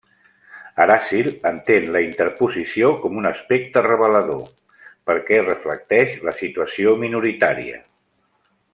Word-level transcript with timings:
Aracil 0.85 1.27
entén 1.49 1.85
la 1.95 2.01
interposició 2.05 2.89
com 3.03 3.21
un 3.23 3.31
aspecte 3.33 3.85
revelador, 3.89 4.43
perquè 5.11 5.43
reflecteix 5.47 6.19
la 6.31 6.35
situació 6.43 6.99
minoritària. 7.07 7.83